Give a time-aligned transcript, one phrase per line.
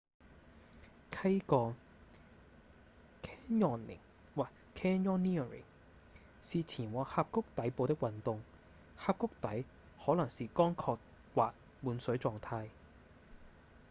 [1.11, 1.75] 溪降
[3.25, 3.99] canyoning
[4.35, 5.61] 或 canyoneering
[6.41, 8.41] 是前往峽谷底部的運動
[8.97, 9.63] 峽谷底
[10.03, 10.97] 可能是乾涸
[11.35, 12.69] 或滿水狀態